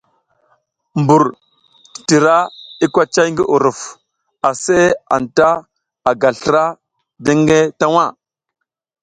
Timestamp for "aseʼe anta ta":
4.49-6.11